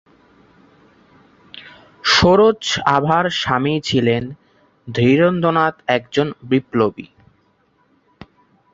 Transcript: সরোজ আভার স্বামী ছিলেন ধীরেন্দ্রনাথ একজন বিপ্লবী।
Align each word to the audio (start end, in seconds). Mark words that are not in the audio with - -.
সরোজ 2.03 2.61
আভার 2.87 3.25
স্বামী 3.31 3.75
ছিলেন 3.81 4.23
ধীরেন্দ্রনাথ 4.87 5.75
একজন 5.87 6.27
বিপ্লবী। 6.49 7.07